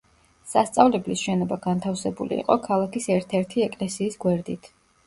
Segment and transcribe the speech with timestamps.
[0.53, 4.77] სასწავლებლის შენობა განთავსებული იყო ქალაქის ერთ-ერთი ეკლესიის გვერდით.